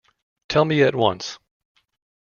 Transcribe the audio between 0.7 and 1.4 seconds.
at once.